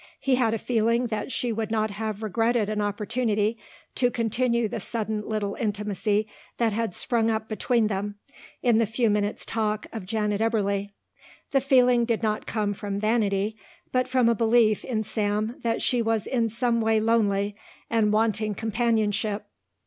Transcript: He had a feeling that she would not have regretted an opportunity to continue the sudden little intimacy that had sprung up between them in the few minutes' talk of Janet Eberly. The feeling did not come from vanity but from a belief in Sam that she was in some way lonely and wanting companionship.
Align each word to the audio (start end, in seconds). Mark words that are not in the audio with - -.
He 0.19 0.33
had 0.33 0.55
a 0.55 0.57
feeling 0.57 1.05
that 1.13 1.31
she 1.31 1.53
would 1.53 1.69
not 1.69 1.91
have 1.91 2.23
regretted 2.23 2.69
an 2.69 2.81
opportunity 2.81 3.59
to 3.93 4.09
continue 4.09 4.67
the 4.67 4.79
sudden 4.79 5.21
little 5.29 5.53
intimacy 5.59 6.27
that 6.57 6.73
had 6.73 6.95
sprung 6.95 7.29
up 7.29 7.47
between 7.47 7.85
them 7.85 8.15
in 8.63 8.79
the 8.79 8.87
few 8.87 9.11
minutes' 9.11 9.45
talk 9.45 9.85
of 9.93 10.07
Janet 10.07 10.41
Eberly. 10.41 10.89
The 11.51 11.61
feeling 11.61 12.05
did 12.05 12.23
not 12.23 12.47
come 12.47 12.73
from 12.73 12.99
vanity 12.99 13.57
but 13.91 14.07
from 14.07 14.27
a 14.27 14.33
belief 14.33 14.83
in 14.83 15.03
Sam 15.03 15.57
that 15.61 15.83
she 15.83 16.01
was 16.01 16.25
in 16.25 16.49
some 16.49 16.81
way 16.81 16.99
lonely 16.99 17.55
and 17.87 18.11
wanting 18.11 18.55
companionship. 18.55 19.45